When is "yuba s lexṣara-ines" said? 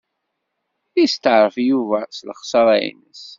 1.69-3.21